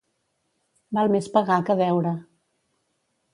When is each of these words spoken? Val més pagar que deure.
Val 0.97 1.13
més 1.17 1.29
pagar 1.35 1.59
que 1.67 1.77
deure. 1.83 2.15